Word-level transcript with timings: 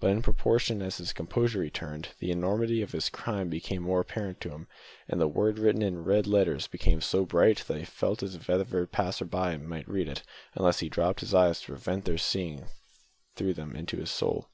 But 0.00 0.10
in 0.10 0.20
proportion 0.20 0.82
as 0.82 0.96
his 0.96 1.12
composure 1.12 1.60
returned 1.60 2.08
the 2.18 2.32
enormity 2.32 2.82
of 2.82 2.90
his 2.90 3.08
crime 3.08 3.48
became 3.48 3.82
more 3.84 4.00
apparent 4.00 4.40
to 4.40 4.50
him, 4.50 4.66
and 5.06 5.20
the 5.20 5.28
word 5.28 5.60
written 5.60 5.80
in 5.80 6.02
red 6.02 6.26
letters 6.26 6.66
became 6.66 7.00
so 7.00 7.24
bright 7.24 7.58
that 7.68 7.78
he 7.78 7.84
felt 7.84 8.20
as 8.24 8.34
if 8.34 8.50
every 8.50 8.88
passer 8.88 9.26
by 9.26 9.56
must 9.56 9.86
read 9.86 10.08
it, 10.08 10.24
unless 10.56 10.80
he 10.80 10.88
dropt 10.88 11.20
his 11.20 11.34
eyes 11.34 11.60
to 11.60 11.66
prevent 11.68 12.04
their 12.04 12.18
seeing 12.18 12.64
through 13.36 13.54
them 13.54 13.76
into 13.76 13.96
his 13.98 14.10
soul. 14.10 14.50